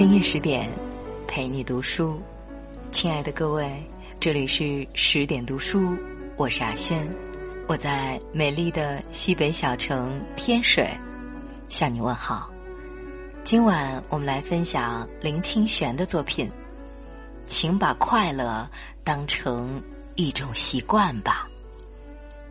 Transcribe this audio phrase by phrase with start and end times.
[0.00, 0.66] 深夜十点，
[1.28, 2.22] 陪你读书。
[2.90, 3.86] 亲爱的各位，
[4.18, 5.94] 这里是十点读书，
[6.38, 7.06] 我是阿轩，
[7.68, 10.88] 我在美丽的西北小城天水
[11.68, 12.50] 向你问好。
[13.44, 16.50] 今晚我们来分享林清玄的作品，
[17.44, 18.66] 请把快乐
[19.04, 19.82] 当成
[20.14, 21.46] 一种习惯吧。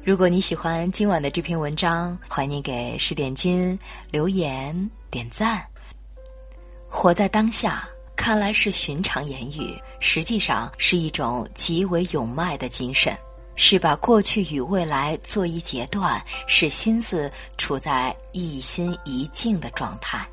[0.04, 3.76] 如果你喜欢今晚的这篇文章，欢迎给十点君
[4.12, 5.66] 留言点赞。
[6.90, 13.16] 活在当下，看来是寻常言语，实际上是一种极为勇迈的精神，
[13.56, 20.28] 是把过去与未来做一截断，使心思处在一心一境的状态。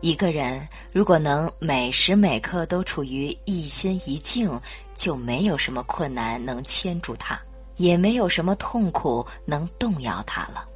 [0.00, 4.60] 一个人如果能每时每刻都处于一心一境，
[4.94, 7.40] 就没有什么困难能牵住他，
[7.76, 10.66] 也没有什么痛苦能动摇他了。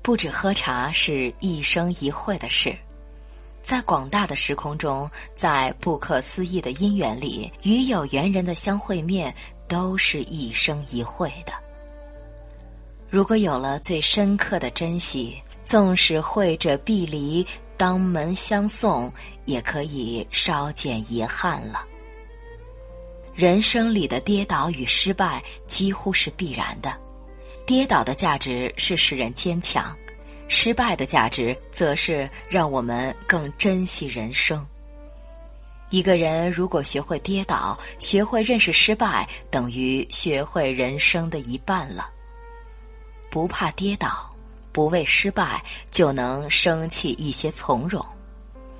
[0.00, 2.76] 不止喝茶是一生一会的事。
[3.64, 9.34] 在广大的时空中，在不可思议的因缘里，与有缘人的相会面，
[9.66, 11.52] 都是一生一会的。
[13.08, 17.44] 如果有了最深刻的珍惜，纵使会者必离，
[17.78, 19.10] 当门相送，
[19.46, 21.86] 也可以稍减遗憾了。
[23.34, 26.94] 人生里的跌倒与失败几乎是必然的，
[27.64, 29.96] 跌倒的价值是使人坚强。
[30.48, 34.64] 失败的价值，则是让我们更珍惜人生。
[35.90, 42.08] 一个人如果学会跌倒，学会认识失败，等于学会人生的一半了。
[43.30, 44.34] 不怕跌倒，
[44.72, 48.04] 不畏失败，就能生起一些从容。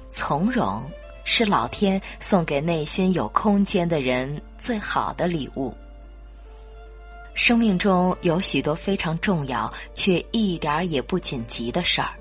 [0.09, 0.83] 从容
[1.25, 5.75] 是老天送给内心有空间的人最好的礼物。
[7.35, 12.15] 生命中有许多非常重要却一点儿也不紧急的事儿，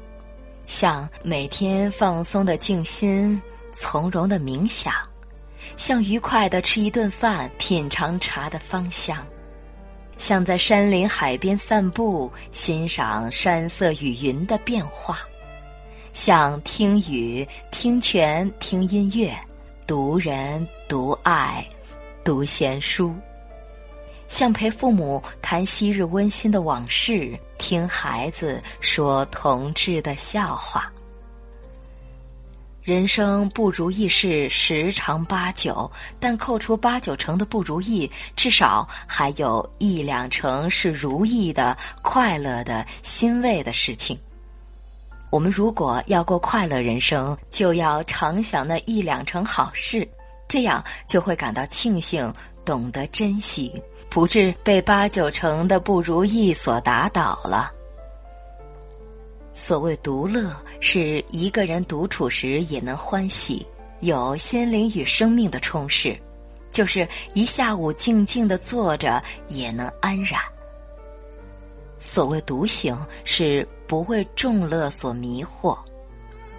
[0.66, 3.40] 像每天放松的静心、
[3.72, 4.92] 从容的冥想，
[5.78, 9.26] 像愉快的吃一顿饭、品尝茶的芳香，
[10.18, 15.20] 像在山林海边散步、欣赏山色与云的变化，
[16.12, 19.32] 像听雨、听泉、听音乐、
[19.86, 21.64] 读人、读爱、
[22.24, 23.16] 读闲书。
[24.34, 30.92] 像陪父母谈昔日温馨的往事，听孩子说童稚的笑话。
[32.82, 35.90] 人生不如意事十常八九，
[36.20, 44.20] 但扣除八九成的不如意，至少还有一两成是如意的、快乐的、欣慰的事情。
[45.30, 50.10] 我们如果要过快乐人生，就要常想那一两成好事，
[50.48, 52.34] 这样就会感到庆幸，
[52.66, 53.72] 懂得珍惜。
[54.14, 57.72] 不至被八九成的不如意所打倒了。
[59.56, 63.66] 所谓独乐，是一个人独处时也能欢喜，
[64.02, 66.16] 有心灵与生命的充实；
[66.70, 70.40] 就是一下午静静的坐着也能安然。
[71.98, 75.76] 所谓独行，是不为众乐所迷惑。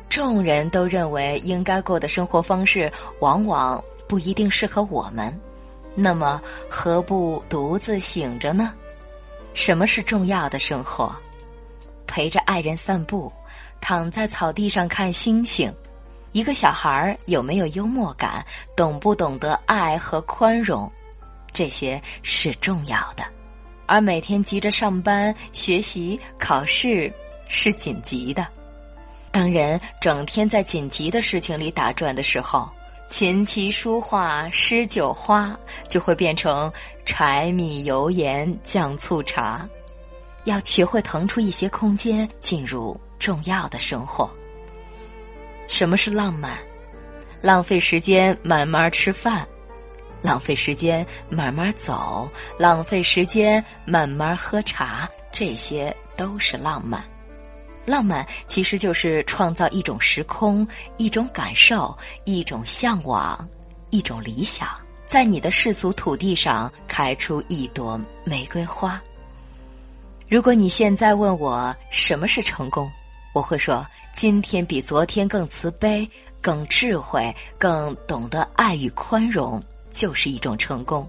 [0.09, 2.91] 众人都认为应该过的生活方式，
[3.21, 5.41] 往往不一定适合我们。
[5.94, 8.72] 那么，何不独自醒着呢？
[9.55, 11.15] 什么是重要的生活？
[12.06, 13.32] 陪着爱人散步，
[13.81, 15.72] 躺在草地上看星星。
[16.33, 18.44] 一个小孩有没有幽默感？
[18.77, 20.91] 懂不懂得爱和宽容？
[21.53, 23.25] 这些是重要的。
[23.87, 27.12] 而每天急着上班、学习、考试
[27.47, 28.44] 是紧急的。
[29.31, 32.69] 当人整天在紧急的事情里打转的时候，
[33.06, 35.56] 琴棋书画诗酒花，
[35.88, 36.72] 就会变成
[37.04, 39.69] 柴米油盐酱醋茶。
[40.44, 44.28] 要学会腾出一些空间，进入重要的生活。
[45.69, 46.59] 什么是浪漫？
[47.41, 49.47] 浪费时间慢慢吃饭，
[50.22, 52.28] 浪费时间慢慢走，
[52.59, 57.04] 浪费时间慢慢喝茶，这些都是浪漫。
[57.86, 60.66] 浪漫其实就是创造一种时空、
[60.97, 63.48] 一种感受、一种向往、
[63.91, 64.69] 一种理想，
[65.07, 69.01] 在你的世俗土地上开出一朵玫瑰花。
[70.28, 72.91] 如果你现在问我什么是成功，
[73.34, 76.09] 我会说：今天比昨天更慈悲、
[76.41, 81.07] 更智慧、更懂得爱与宽容，就是一种成功。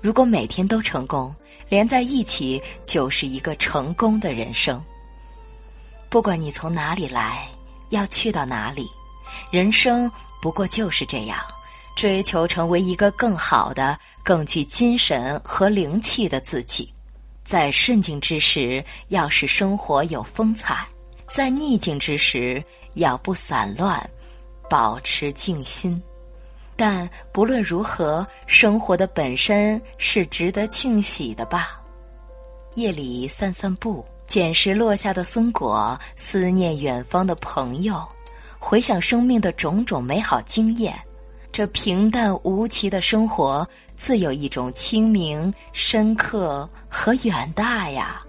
[0.00, 1.34] 如果每天都成功，
[1.68, 4.84] 连在一起就是一个成功的人生。
[6.10, 7.46] 不管你从哪里来，
[7.90, 8.88] 要去到哪里，
[9.50, 10.10] 人生
[10.40, 11.38] 不过就是这样，
[11.94, 16.92] 追求成为一个更好的、更具精神和灵气的自己。
[17.44, 20.76] 在顺境之时，要使生活有风采；
[21.26, 22.62] 在逆境之时，
[22.94, 24.08] 要不散乱，
[24.68, 26.02] 保持静心。
[26.74, 31.82] 但不论如何，生活的本身是值得庆喜的吧。
[32.76, 38.06] 夜里散散步，捡拾落下的松果，思念远方的朋友，
[38.58, 40.94] 回想生命的种种美好经验。
[41.50, 43.66] 这平淡无奇的生活，
[43.96, 48.22] 自有一种清明、深刻和远大呀。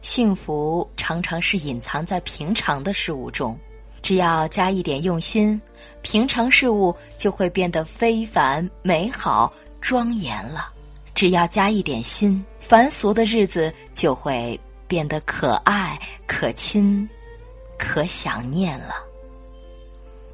[0.00, 3.58] 幸福常常是隐藏在平常的事物中。
[4.00, 5.60] 只要加一点用心，
[6.02, 10.72] 平常事物就会变得非凡、美好、庄严了；
[11.14, 17.08] 只要加一点心，凡俗的日子就会变得可爱、可亲、
[17.78, 18.94] 可想念了。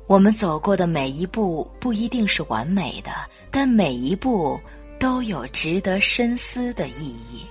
[0.07, 3.13] 我们走过的每一步不一定是完美的，
[3.51, 4.61] 但每一步
[4.99, 7.47] 都有值得深思的意义。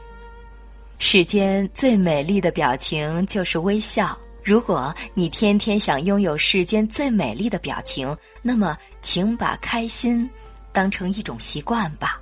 [0.98, 4.18] 世间最美丽的表情就是微笑。
[4.44, 10.30] 如果你天天想拥有世间最美丽的表情，那么请把开心
[10.74, 12.19] 当成一种习惯吧。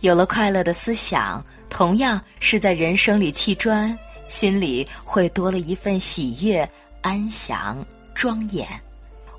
[0.00, 6.68] 有了快乐的思想，同样是在人生里砌砖，心里会多了一份喜悦、
[7.02, 8.66] 安详、庄严。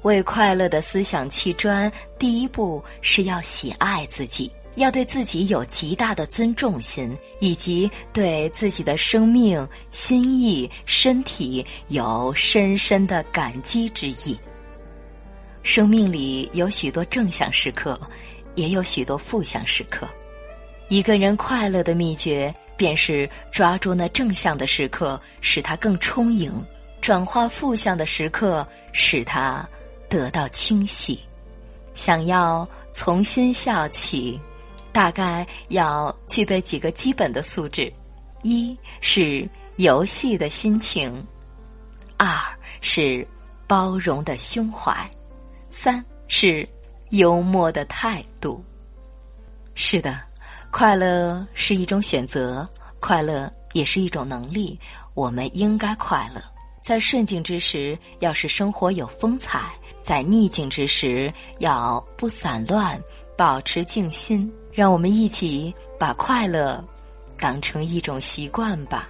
[0.03, 4.51] 为快乐的思想砌砖，第一步是要喜爱自己。
[4.75, 14.39] 要对自己有极大的尊重心，以及对自己的生命、心意、身体有深深的感激之意。
[15.61, 17.99] 生命里有许多正向时刻，
[18.55, 20.07] 也有许多负向时刻。
[20.91, 26.51] 一个人快乐的秘诀，便是抓住那正向的时刻，使他更充盈；
[26.99, 29.65] 转化负向的时刻，使他
[30.09, 31.17] 得到清晰。
[31.93, 34.37] 想要从心笑起。
[34.91, 37.89] 大概要具备几个基本的素质：
[38.41, 41.25] 一是游戏的心情，
[42.17, 42.27] 二
[42.81, 43.25] 是
[43.65, 45.09] 包容的胸怀，
[45.69, 46.67] 三是
[47.11, 48.61] 幽默的态度。
[49.73, 50.19] 是的，
[50.71, 52.67] 快乐是一种选择，
[52.99, 54.79] 快乐也是一种能力。
[55.13, 56.41] 我们应该快乐，
[56.81, 59.59] 在顺境之时，要使生活有风采；
[60.01, 62.99] 在逆境之时，要不散乱，
[63.37, 64.51] 保持静心。
[64.71, 66.81] 让我们一起把快乐
[67.37, 69.09] 当成一种习惯吧。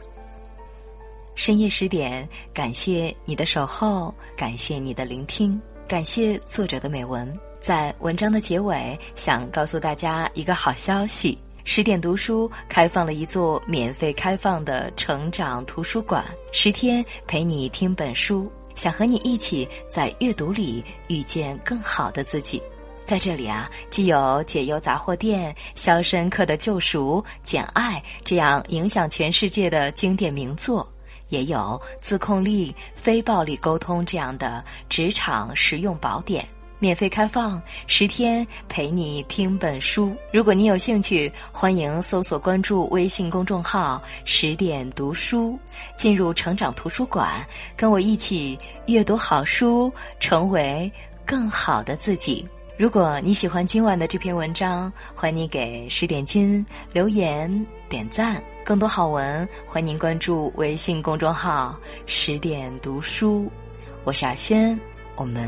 [1.36, 7.32] 深夜十点，感谢你的守候，感谢你的聆听，感谢作者的美文。
[7.62, 22.62] 在文章的结尾，想告诉大家一个好消息：十点读书开放了一座免费开放的成长图书馆，十天陪你听本书，想和你一起在阅读里遇见更好的自己。
[23.06, 30.88] 在这里啊，既有解忧杂货店、肖申克的救赎、简爱这样影响全世界的经典名作，
[31.30, 36.46] 也有自控力、非暴力沟通这样的职场实用宝典，
[36.82, 40.16] 免费开放十天，陪你听本书。
[40.34, 45.60] 如果你有兴趣，欢迎搜索关注微信公众号“十点读书”，
[45.96, 47.46] 进入成长图书馆，
[47.78, 48.58] 跟我一起
[48.88, 50.92] 阅读好书，成为
[51.24, 52.44] 更好的自己。
[52.80, 58.44] 如果你喜欢今晚的这篇文章，欢迎你给十点君留言点赞。
[58.66, 63.52] 更多好文，欢迎您关注微信公众号“十点读书”。
[64.04, 64.80] 我是阿轩，
[65.16, 65.48] 我们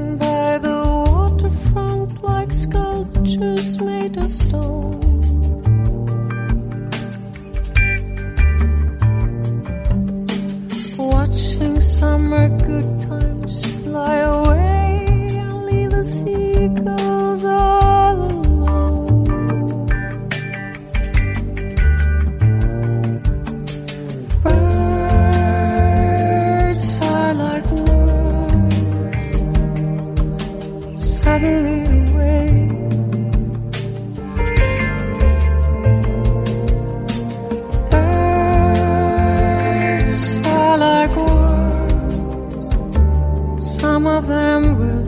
[44.01, 45.00] some of them will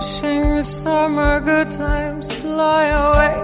[0.00, 3.34] watching summer good times fly away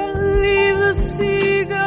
[0.00, 1.81] and leave the sea.